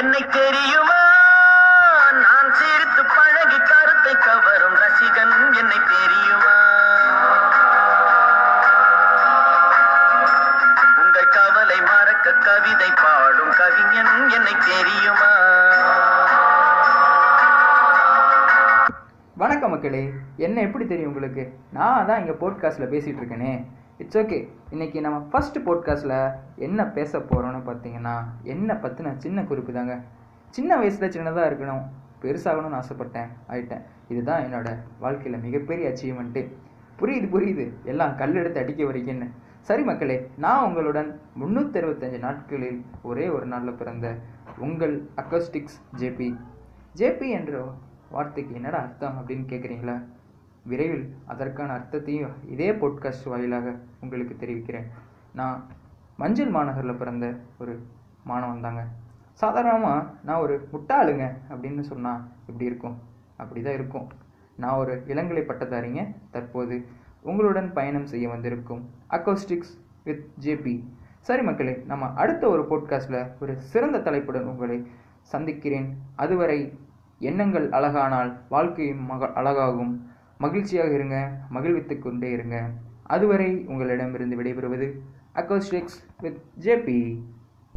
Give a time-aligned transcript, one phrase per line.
[0.00, 1.00] என்னை தெரியுமா?
[2.22, 6.56] நான் சிரித்து பழகி கருத்தை கவரும் ரசிகன் என்னை தெரியுமா?
[11.02, 15.32] உங்கள் கவலை மறக்க கவிதை பாடும் கவிஞன் என்னை தெரியுமா?
[19.34, 20.02] வணக்கம் மக்களே.
[20.36, 21.44] என்ன எப்படி தெரியும் உங்களுக்கு?
[21.72, 23.52] நான் தான் இங்கே போட்காஸ்ட்டில் பேசிகிட்டு இருக்கேனே.
[24.02, 29.94] இட்ஸ் ஓகே இன்னைக்கு நம்ம ஃபர்ஸ்ட் போட்காஸ்ட்டில் என்ன பேச போகிறோன்னு பார்த்தீங்கன்னா என்ன பற்றின சின்ன குறிப்பு தாங்க.
[30.50, 31.82] சின்ன வயசில் சின்னதாக இருக்கணும்.
[32.22, 33.82] பெருசாகணும்னு ஆசைப்பட்டேன் ஆயிட்டேன்.
[34.08, 36.42] இதுதான் என்னோட வாழ்க்கையில் மிகப்பெரிய அச்சீவ்மெண்ட்டு
[37.00, 37.72] புரியுது புரியுது.
[37.84, 39.28] எல்லாம் கல் எடுத்து அடிக்க வரைக்குன்னு
[39.60, 44.06] சரி மக்களே நான் உங்களுடன் முந்நூற்றி அறுபத்தஞ்சு நாட்களில் ஒரே ஒரு நாளில் பிறந்த
[44.58, 46.36] உங்கள் அக்கோஸ்டிக்ஸ் ஜேபி
[46.98, 47.64] ஜேபி என்ற
[48.10, 49.96] வார்த்தைக்கு என்னடா அர்த்தம் அப்படின்னு கேட்குறீங்களா
[50.64, 54.86] விரைவில் அதற்கான அர்த்தத்தையும் இதே பாட்காஸ்ட் வாயிலாக உங்களுக்கு தெரிவிக்கிறேன்.
[55.34, 55.66] நான்
[56.16, 57.86] மஞ்சள் மாநகரில் பிறந்த ஒரு
[58.24, 58.86] மாணவன் தாங்க.
[59.32, 62.98] சாதாரணமாக நான் ஒரு முட்டாளுங்க அப்படின்னு சொன்னால் எப்படி இருக்கும்?
[63.36, 64.08] அப்படி தான் இருக்கும்.
[64.56, 66.14] நான் ஒரு இளங்கலை பட்டதாரிங்க.
[66.30, 66.86] தற்போது
[67.20, 70.84] உங்களுடன் பயணம் செய்ய வந்திருக்கும் அக்கோஸ்டிக்ஸ் வித் ஜேபி
[71.20, 74.86] சரி மக்களே நம்ம அடுத்த ஒரு போட்காஸ்டில் ஒரு சிறந்த தலைப்புடன் உங்களை
[75.22, 75.98] சந்திக்கிறேன்.
[76.16, 76.78] அதுவரை
[77.18, 79.98] எண்ணங்கள் அழகானால் வாழ்க்கையும் மக அழகாகும்.
[80.38, 82.70] மகிழ்ச்சியாக இருங்க மகிழ்வித்துக் கொண்டே இருங்க.
[83.02, 84.98] அதுவரை உங்களிடமிருந்து விடைபெறுவது
[85.34, 87.22] அக்கோஸ்டிக்ஸ் வித் ஜேபி